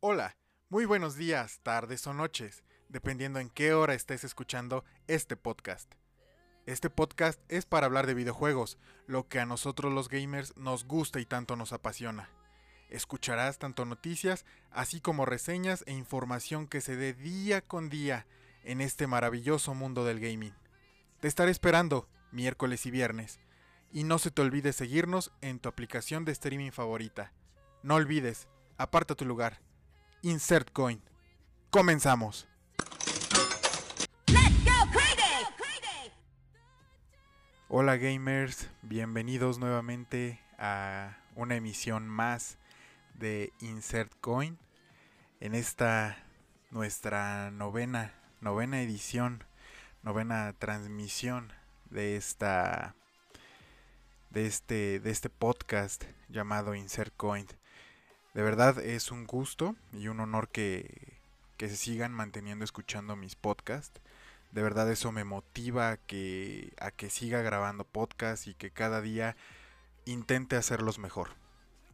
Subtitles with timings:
[0.00, 0.36] Hola,
[0.68, 5.92] muy buenos días, tardes o noches, dependiendo en qué hora estés escuchando este podcast.
[6.66, 11.18] Este podcast es para hablar de videojuegos, lo que a nosotros los gamers nos gusta
[11.18, 12.30] y tanto nos apasiona.
[12.90, 18.24] Escucharás tanto noticias, así como reseñas e información que se dé día con día
[18.62, 20.54] en este maravilloso mundo del gaming.
[21.18, 23.40] Te estaré esperando miércoles y viernes.
[23.90, 27.32] Y no se te olvide seguirnos en tu aplicación de streaming favorita.
[27.82, 28.46] No olvides,
[28.76, 29.60] aparta tu lugar.
[30.22, 31.00] Insert Coin.
[31.70, 32.48] Comenzamos.
[37.68, 42.56] Hola gamers, bienvenidos nuevamente a una emisión más
[43.14, 44.58] de Insert Coin.
[45.40, 46.16] En esta
[46.70, 49.44] nuestra novena, novena edición,
[50.02, 51.52] novena transmisión
[51.90, 52.94] de esta
[54.30, 57.46] de este de este podcast llamado Insert Coin.
[58.38, 61.18] De verdad es un gusto y un honor que,
[61.58, 64.00] se sigan manteniendo escuchando mis podcasts.
[64.52, 69.00] De verdad eso me motiva a que, a que siga grabando podcasts y que cada
[69.00, 69.34] día
[70.04, 71.30] intente hacerlos mejor.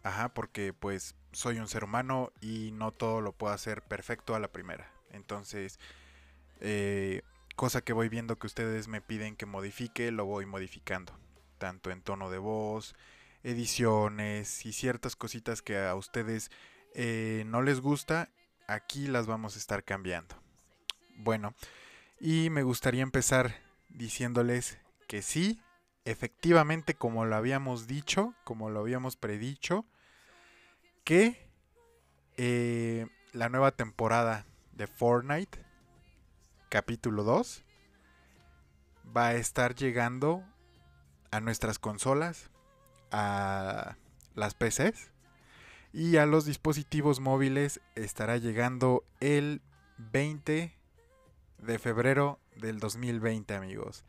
[0.03, 4.39] Ajá, porque pues soy un ser humano y no todo lo puedo hacer perfecto a
[4.39, 4.91] la primera.
[5.13, 5.81] Entonces,
[6.61, 7.23] eh,
[7.57, 11.15] cosa que voy viendo que ustedes me piden que modifique, lo voy modificando.
[11.57, 12.95] Tanto en tono de voz,
[13.45, 16.51] ediciones y ciertas cositas que a ustedes
[16.95, 18.31] eh, no les gusta,
[18.67, 20.35] aquí las vamos a estar cambiando.
[21.17, 21.55] Bueno,
[22.19, 23.55] y me gustaría empezar
[23.91, 25.61] diciéndoles que sí,
[26.05, 29.85] efectivamente como lo habíamos dicho, como lo habíamos predicho,
[31.05, 31.49] que
[32.39, 35.59] eh, la nueva temporada de Fortnite,
[36.71, 37.63] capítulo 2,
[39.15, 40.43] va a estar llegando
[41.31, 42.51] a nuestras consolas
[43.17, 43.97] a
[44.35, 45.13] las PCs
[45.93, 49.63] y a los dispositivos móviles estará llegando el
[49.99, 50.75] 20
[51.59, 54.05] de febrero del 2020 amigos.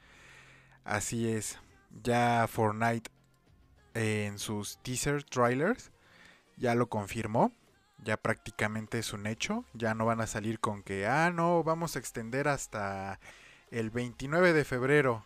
[0.84, 1.60] Así es,
[2.04, 3.12] ya Fortnite
[3.94, 5.92] en sus teaser trailers
[6.58, 7.52] ya lo confirmó,
[8.04, 11.96] ya prácticamente es un hecho, ya no van a salir con que, ah, no, vamos
[11.96, 13.20] a extender hasta
[13.70, 15.26] el 29 de febrero.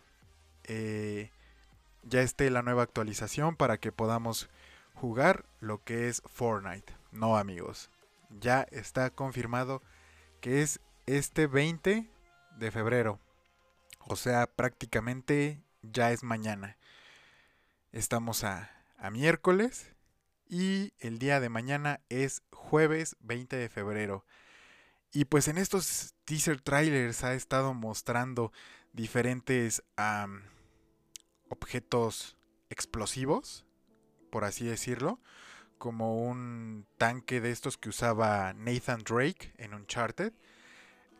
[0.64, 1.30] Eh,
[2.02, 4.48] ya esté la nueva actualización para que podamos
[4.94, 6.94] jugar lo que es Fortnite.
[7.12, 7.90] No amigos,
[8.30, 9.82] ya está confirmado
[10.40, 12.08] que es este 20
[12.56, 13.18] de febrero.
[14.06, 16.76] O sea, prácticamente ya es mañana.
[17.92, 19.92] Estamos a, a miércoles
[20.48, 24.24] y el día de mañana es jueves 20 de febrero.
[25.12, 28.52] Y pues en estos teaser trailers ha estado mostrando
[28.92, 29.82] diferentes
[31.50, 32.36] objetos
[32.70, 33.66] explosivos,
[34.30, 35.20] por así decirlo,
[35.76, 40.32] como un tanque de estos que usaba Nathan Drake en Uncharted,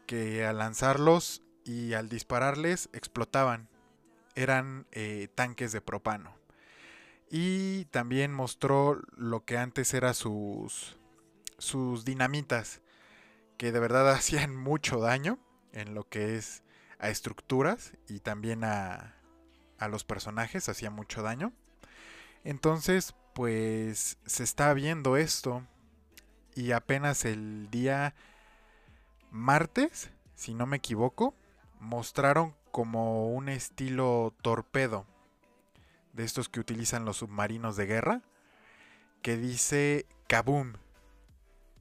[0.07, 3.69] que al lanzarlos y al dispararles explotaban.
[4.35, 6.35] Eran eh, tanques de propano.
[7.31, 10.97] Y también mostró lo que antes eran sus,
[11.59, 12.81] sus dinamitas,
[13.57, 15.39] que de verdad hacían mucho daño
[15.73, 16.63] en lo que es
[16.99, 19.20] a estructuras y también a,
[19.81, 21.53] a los personajes, hacía mucho daño.
[22.45, 25.67] Entonces, pues se está viendo esto
[26.55, 28.15] y apenas el día
[29.31, 31.35] martes, si no me equivoco,
[31.81, 35.07] mostraron como un estilo torpedo
[36.13, 38.23] de estos que utilizan los submarinos de guerra,
[39.23, 40.75] que dice Kaboom.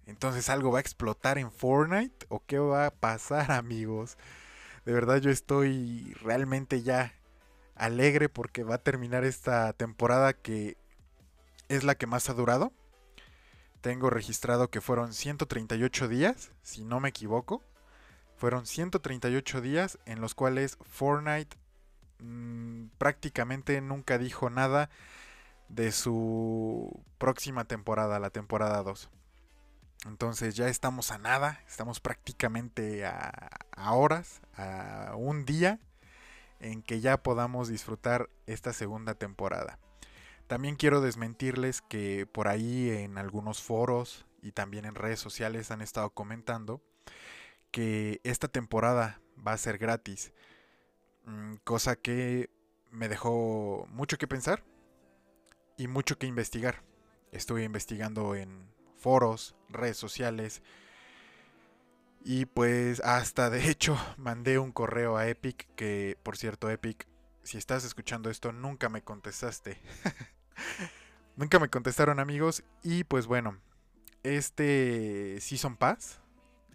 [0.06, 4.18] Entonces algo va a explotar en Fortnite o qué va a pasar, amigos.
[4.86, 7.14] De verdad yo estoy realmente ya
[7.80, 10.78] alegre porque va a terminar esta temporada que
[11.70, 12.72] es la que más ha durado.
[13.82, 17.64] Tengo registrado que fueron 138 días, si no me equivoco.
[18.36, 21.58] Fueron 138 días en los cuales Fortnite
[22.20, 24.90] mm, prácticamente nunca dijo nada
[25.70, 29.10] de su próxima temporada, la temporada 2.
[30.06, 35.80] Entonces ya estamos a nada, estamos prácticamente a, a horas, a un día
[36.60, 39.80] en que ya podamos disfrutar esta segunda temporada.
[40.48, 45.82] También quiero desmentirles que por ahí en algunos foros y también en redes sociales han
[45.82, 46.82] estado comentando
[47.72, 50.34] que esta temporada va a ser gratis.
[51.26, 52.50] Mm, cosa que
[52.90, 54.64] me dejó mucho que pensar
[55.78, 56.84] y mucho que investigar.
[57.32, 60.64] Estuve investigando en foros, redes sociales,
[62.24, 67.08] y pues hasta de hecho mandé un correo a Epic, que por cierto Epic,
[67.44, 69.80] si estás escuchando esto, nunca me contestaste.
[71.36, 72.64] nunca me contestaron amigos.
[72.84, 73.58] Y pues bueno,
[74.24, 76.20] este Season Pass,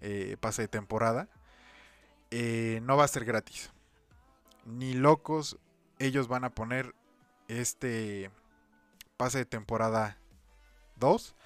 [0.00, 1.28] eh, pase de temporada,
[2.30, 3.70] eh, no va a ser gratis.
[4.64, 5.58] Ni locos,
[5.98, 6.94] ellos van a poner
[7.48, 8.30] este
[9.16, 10.18] pase de temporada
[10.96, 11.36] 2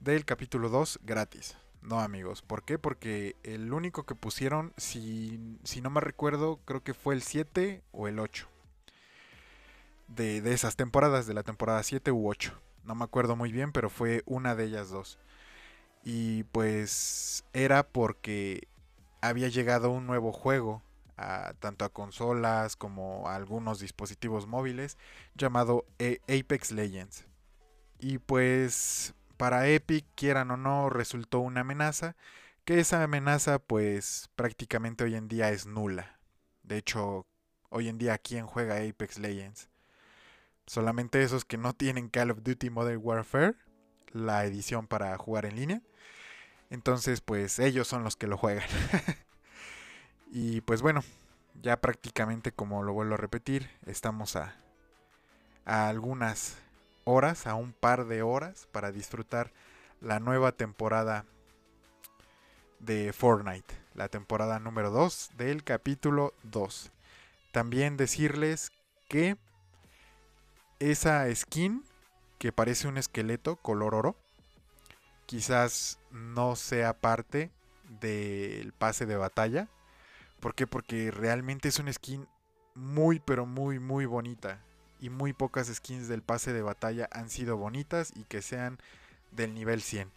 [0.00, 1.56] del capítulo 2 gratis.
[1.82, 2.78] No amigos, ¿por qué?
[2.78, 7.82] Porque el único que pusieron, si, si no me recuerdo, creo que fue el 7
[7.90, 8.48] o el 8.
[10.06, 12.52] De, de esas temporadas, de la temporada 7 u 8.
[12.84, 15.18] No me acuerdo muy bien, pero fue una de ellas dos.
[16.04, 18.68] Y pues era porque
[19.20, 20.82] había llegado un nuevo juego,
[21.60, 24.98] tanto a consolas como a algunos dispositivos móviles,
[25.34, 27.24] llamado e, Apex Legends.
[28.00, 32.14] Y pues para Epic, quieran o no, resultó una amenaza,
[32.64, 36.20] que esa amenaza pues prácticamente hoy en día es nula.
[36.62, 37.26] De hecho,
[37.68, 39.68] hoy en día, ¿quién juega Apex Legends?
[40.64, 43.56] Solamente esos que no tienen Call of Duty Modern Warfare,
[44.12, 45.82] la edición para jugar en línea.
[46.70, 48.68] Entonces, pues ellos son los que lo juegan.
[50.30, 51.02] y pues bueno,
[51.60, 54.54] ya prácticamente como lo vuelvo a repetir, estamos a,
[55.64, 56.61] a algunas
[57.04, 59.52] horas, a un par de horas para disfrutar
[60.00, 61.24] la nueva temporada
[62.80, 66.90] de Fortnite, la temporada número 2 del capítulo 2.
[67.52, 68.72] También decirles
[69.08, 69.36] que
[70.80, 71.84] esa skin
[72.38, 74.16] que parece un esqueleto color oro
[75.26, 77.50] quizás no sea parte
[78.00, 79.68] del pase de batalla.
[80.40, 80.66] ¿Por qué?
[80.66, 82.26] Porque realmente es una skin
[82.74, 84.60] muy pero muy muy bonita.
[85.02, 88.78] Y muy pocas skins del pase de batalla han sido bonitas y que sean
[89.32, 90.12] del nivel 100.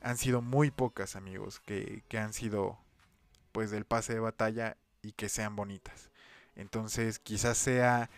[0.00, 2.80] Han sido muy pocas amigos que, han sido
[3.52, 6.10] pues del pase de batalla y que sean bonitas.
[6.56, 8.10] Entonces quizás sea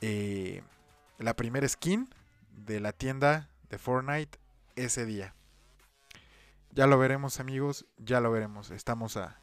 [0.00, 0.62] eh,
[1.18, 2.08] la primera skin
[2.64, 4.38] de la tienda de Fortnite
[4.76, 5.34] ese día.
[6.70, 8.70] Ya lo veremos amigos, ya lo veremos.
[8.70, 9.40] Estamos a,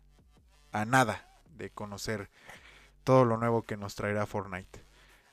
[0.72, 1.28] a nada
[1.58, 2.30] de conocer
[3.04, 4.91] todo lo nuevo que nos traerá Fortnite.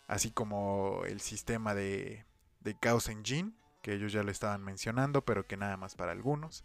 [0.08, 2.25] Así como el sistema de,
[2.60, 3.52] de Chaos Engine,
[3.82, 6.64] que ellos ya lo estaban mencionando, pero que nada más para algunos.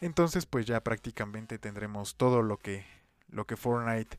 [0.00, 2.84] Entonces pues ya prácticamente tendremos todo lo que,
[3.28, 4.18] lo que Fortnite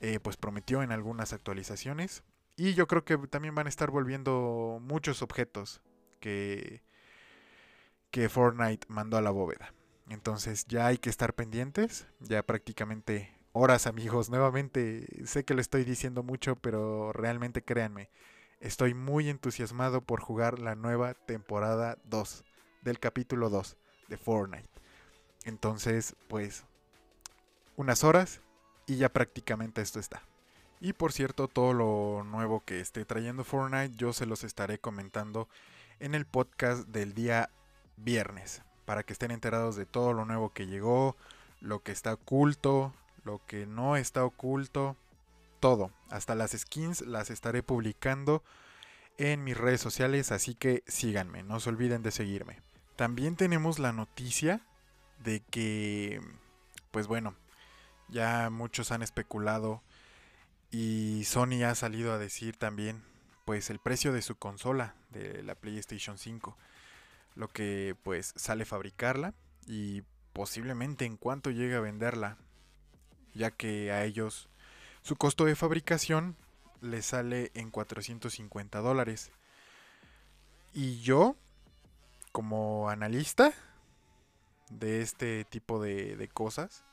[0.00, 2.22] eh, pues prometió en algunas actualizaciones.
[2.56, 5.80] Y yo creo que también van a estar volviendo muchos objetos
[6.20, 6.82] que,
[8.10, 9.74] que Fortnite mandó a la bóveda.
[10.08, 15.84] Entonces ya hay que estar pendientes, ya prácticamente horas amigos, nuevamente sé que lo estoy
[15.84, 18.10] diciendo mucho, pero realmente créanme,
[18.60, 22.44] estoy muy entusiasmado por jugar la nueva temporada 2
[22.82, 23.76] del capítulo 2
[24.08, 24.68] de Fortnite.
[25.44, 26.64] Entonces, pues,
[27.76, 28.40] unas horas
[28.86, 30.22] y ya prácticamente esto está.
[30.80, 35.48] Y por cierto, todo lo nuevo que esté trayendo Fortnite yo se los estaré comentando
[35.98, 37.50] en el podcast del día
[37.96, 41.16] viernes para que estén enterados de todo lo nuevo que llegó,
[41.60, 42.94] lo que está oculto,
[43.28, 44.96] lo que no está oculto,
[45.60, 45.90] todo.
[46.08, 48.42] Hasta las skins las estaré publicando
[49.18, 52.62] en mis redes sociales, así que síganme, no se olviden de seguirme.
[52.96, 54.62] También tenemos la noticia
[55.22, 56.22] de que,
[56.90, 57.34] pues bueno,
[58.08, 59.82] ya muchos han especulado
[60.70, 63.02] y Sony ha salido a decir también,
[63.44, 66.56] pues el precio de su consola, de la PlayStation 5
[67.34, 69.34] lo que pues sale fabricarla
[69.66, 70.02] y
[70.32, 72.36] posiblemente en cuanto llegue a venderla,
[73.34, 74.48] ya que a ellos
[75.02, 76.36] su costo de fabricación
[76.80, 79.30] le sale en 450 dólares.
[80.72, 81.36] Y yo,
[82.32, 83.52] como analista
[84.70, 86.84] de este tipo de, de cosas,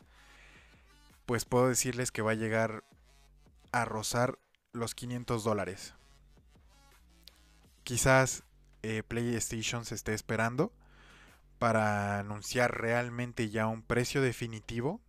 [1.25, 2.83] pues puedo decirles que va a llegar
[3.71, 4.39] a rozar
[4.71, 5.93] los 500 dólares.
[7.83, 8.43] Quizás
[8.83, 10.71] eh, PlayStation se esté esperando
[11.59, 15.01] para anunciar realmente ya un precio definitivo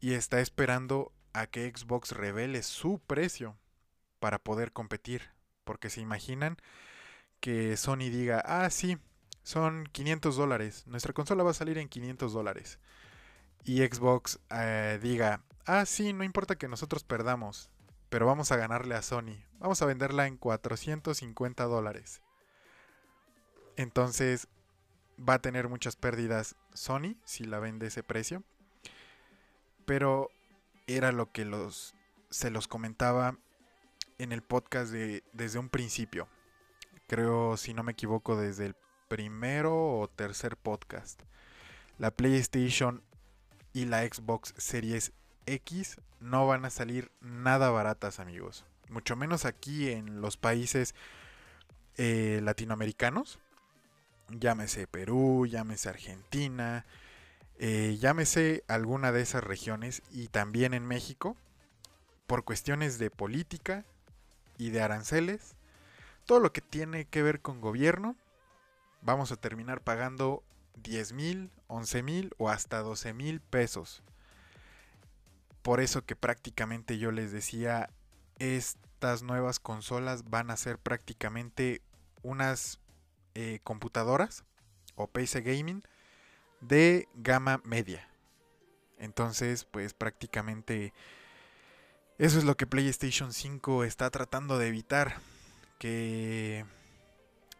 [0.00, 3.56] y está esperando a que Xbox revele su precio
[4.18, 5.30] para poder competir.
[5.64, 6.56] Porque se imaginan
[7.40, 8.98] que Sony diga, ah, sí,
[9.42, 12.78] son 500 dólares, nuestra consola va a salir en 500 dólares.
[13.64, 17.70] Y Xbox eh, diga, ah, sí, no importa que nosotros perdamos,
[18.08, 22.22] pero vamos a ganarle a Sony, vamos a venderla en 450 dólares.
[23.76, 24.48] Entonces
[25.18, 28.42] va a tener muchas pérdidas Sony si la vende ese precio.
[29.90, 30.30] Pero
[30.86, 31.96] era lo que los,
[32.30, 33.36] se los comentaba
[34.18, 36.28] en el podcast de, desde un principio.
[37.08, 38.76] Creo, si no me equivoco, desde el
[39.08, 41.20] primero o tercer podcast.
[41.98, 43.02] La PlayStation
[43.72, 45.10] y la Xbox Series
[45.46, 48.64] X no van a salir nada baratas, amigos.
[48.90, 50.94] Mucho menos aquí en los países
[51.96, 53.40] eh, latinoamericanos
[54.38, 56.84] llámese Perú, llámese Argentina,
[57.62, 61.36] eh, llámese alguna de esas regiones y también en México,
[62.26, 63.84] por cuestiones de política
[64.56, 65.56] y de aranceles,
[66.24, 68.16] todo lo que tiene que ver con gobierno,
[69.02, 70.42] vamos a terminar pagando
[70.76, 74.02] 10 mil, 11 mil o hasta 12 mil pesos.
[75.60, 77.90] Por eso que prácticamente yo les decía,
[78.38, 81.82] estas nuevas consolas van a ser prácticamente
[82.22, 82.80] unas
[83.34, 84.44] eh, computadoras
[84.94, 85.82] o PC Gaming
[86.60, 88.08] de gama media.
[88.98, 90.92] Entonces, pues prácticamente
[92.18, 95.16] eso es lo que PlayStation 5 está tratando de evitar.
[95.78, 96.66] Que,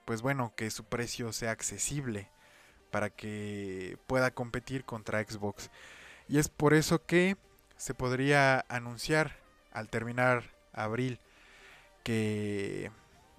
[0.05, 2.29] pues bueno, que su precio sea accesible
[2.91, 5.71] para que pueda competir contra Xbox.
[6.29, 7.39] Y es por eso que
[7.79, 9.39] se podría anunciar
[9.73, 11.21] al terminar abril
[12.03, 12.91] que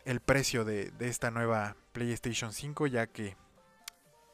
[0.06, 3.36] el precio de, esta nueva PlayStation 5, ya que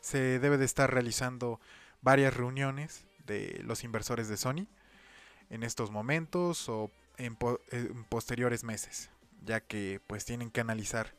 [0.07, 1.59] se debe de estar realizando
[2.01, 4.65] varias reuniones de los inversores de Sony
[5.49, 7.35] en estos momentos o en,
[8.07, 9.09] posteriores meses,
[9.43, 11.13] ya que pues tienen que analizar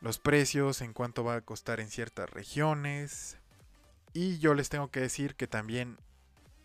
[0.00, 3.38] los precios, en cuánto va a costar en ciertas regiones.
[4.12, 5.98] Y yo les tengo que decir que también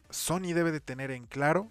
[0.10, 1.70] Sony debe de tener en claro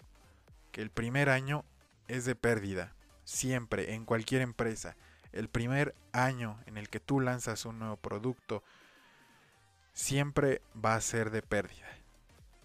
[0.70, 1.64] que el primer año
[2.06, 2.94] es de pérdida
[3.24, 4.94] siempre, en cualquier empresa,
[5.32, 8.62] el primer año en el que tú lanzas un nuevo producto,
[9.92, 11.88] siempre va a ser de pérdida.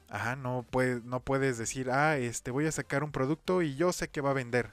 [0.10, 0.66] Ajá, no
[1.04, 4.32] no puedes decir, ah, este, voy a sacar un producto y yo sé que va
[4.32, 4.72] a vender.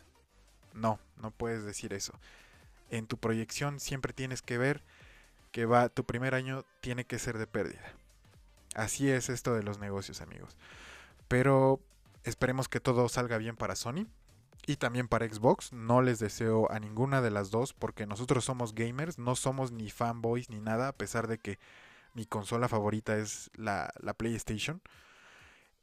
[0.72, 2.12] No, no puedes decir eso.
[2.90, 4.82] En tu proyección siempre tienes que ver
[5.50, 7.92] que va, tu primer año tiene que ser de pérdida.
[8.74, 10.56] Así es esto de los negocios, amigos.
[11.28, 11.80] Pero
[12.24, 14.06] esperemos que todo salga bien para Sony
[14.66, 15.72] y también para Xbox.
[15.72, 19.90] No les deseo a ninguna de las dos porque nosotros somos gamers, no somos ni
[19.90, 21.58] fanboys ni nada, a pesar de que
[22.14, 24.80] mi consola favorita es la, PlayStation.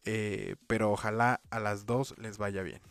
[0.04, 2.82] Eh, pero ojalá a las dos les vaya bien.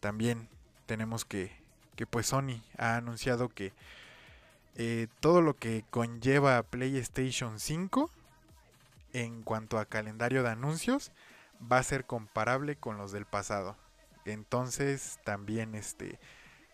[0.00, 0.48] También
[0.86, 1.52] tenemos que,
[1.96, 3.72] que pues Sony ha anunciado que
[4.74, 8.10] eh, todo lo que conlleva PlayStation 5
[9.12, 11.10] en cuanto a calendario de anuncios
[11.60, 13.76] va a ser comparable con los del pasado.
[14.24, 16.20] Entonces también este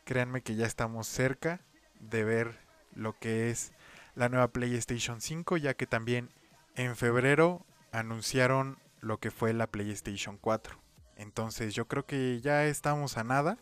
[0.05, 1.61] créanme que ya estamos cerca
[2.01, 2.59] de ver
[2.95, 3.73] lo que es
[4.15, 6.31] la nueva PlayStation 5, ya que también
[6.77, 10.77] en febrero anunciaron lo que fue la PlayStation 4.
[11.17, 13.59] Entonces yo creo que ya estamos a nada.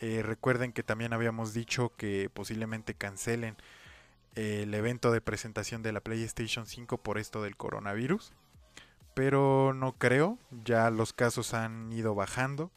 [0.00, 3.56] Eh, recuerden que también habíamos dicho que posiblemente cancelen
[4.34, 8.32] el evento de presentación de la PlayStation 5 por esto del coronavirus.
[9.14, 12.70] Pero no creo, ya los casos han ido bajando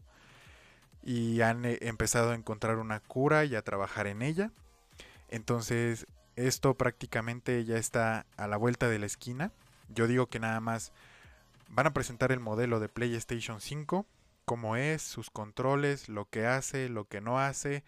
[1.01, 4.51] y han eh, empezado a encontrar una cura y a trabajar en ella.
[5.29, 9.51] Entonces, esto prácticamente ya está a la vuelta de la esquina.
[9.89, 10.91] Yo digo que nada más
[11.69, 14.05] van a presentar el modelo de PlayStation 5,
[14.45, 17.83] cómo es, sus controles, lo que hace, lo que no hace.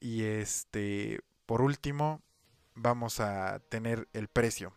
[0.00, 2.22] Y este, por último,
[2.74, 4.72] vamos a tener el precio.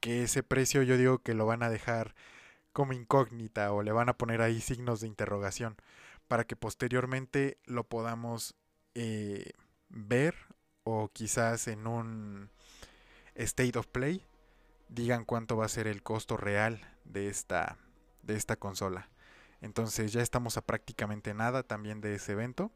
[0.00, 2.14] Que ese precio yo digo que lo van a dejar
[2.72, 5.76] como incógnita o le van a poner ahí signos de interrogación
[6.28, 8.54] para que posteriormente lo podamos
[8.94, 9.52] eh,
[9.88, 10.34] ver
[10.84, 12.50] o quizás en un
[13.34, 14.26] state of play
[14.88, 17.78] digan cuánto va a ser el costo real de esta,
[18.22, 19.08] de esta consola.
[19.60, 22.70] Entonces ya estamos a prácticamente nada también de ese evento.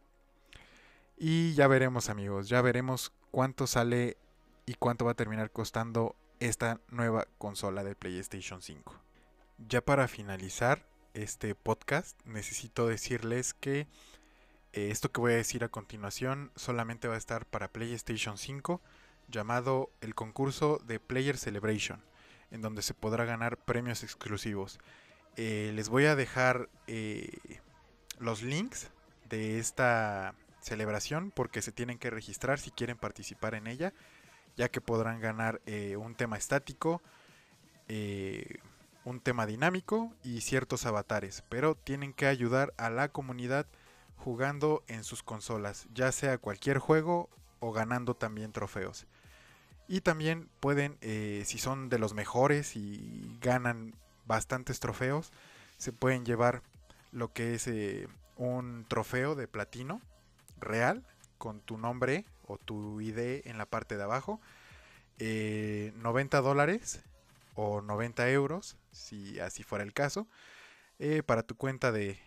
[1.17, 4.17] Y ya veremos amigos, ya veremos cuánto sale
[4.67, 8.95] y cuánto va a terminar costando esta nueva consola de PlayStation 5.
[9.69, 10.85] Ya para finalizar,
[11.15, 13.87] este podcast, necesito decirles que
[14.75, 18.81] esto que voy a decir a continuación solamente va a estar para PlayStation 5,
[19.29, 22.03] llamado el concurso de Player Celebration,
[22.51, 24.79] en donde se podrá ganar premios exclusivos.
[25.37, 27.39] Eh, les voy a dejar eh,
[28.19, 28.91] los links
[29.29, 33.93] de esta celebración porque se tienen que registrar si quieren participar en ella,
[34.57, 35.61] ya que podrán ganar
[35.97, 37.03] un tema estático
[39.05, 43.67] un tema dinámico y ciertos avatares, pero tienen que ayudar a la comunidad
[44.17, 47.29] jugando en sus consolas, ya sea cualquier juego
[47.61, 49.07] o ganando también trofeos.
[49.87, 53.95] Y también pueden, eh, si son de los mejores y ganan
[54.27, 55.31] bastantes trofeos,
[55.77, 56.63] se pueden llevar
[57.13, 60.01] lo que es eh, un trofeo de platino
[60.59, 61.05] real
[61.37, 64.41] con tu nombre o tu ID en la parte de abajo.
[65.19, 67.03] 90 eh, dólares
[67.55, 70.27] o 90 euros, si así fuera el caso,
[71.27, 72.19] para tu cuenta de,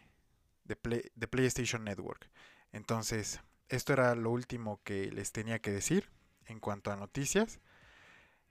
[0.68, 2.30] de, PlayStation Network.
[2.72, 6.10] Entonces, esto era lo último que les tenía que decir.
[6.50, 7.60] en cuanto a noticias.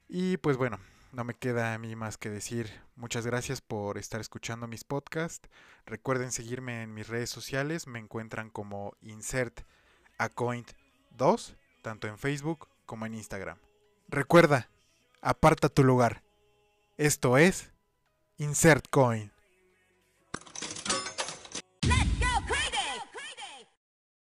[0.06, 0.78] Y pues bueno,
[1.12, 5.48] no me queda a mí más que decir muchas gracias por estar escuchando mis podcasts.
[5.86, 9.62] Recuerden seguirme en mis redes sociales, me encuentran como insert
[11.10, 13.58] 2, tanto en Facebook como en Instagram.
[14.08, 14.68] Recuerda,
[15.22, 16.22] aparta tu lugar.
[16.98, 17.72] Esto es
[18.38, 19.35] Insert Coin.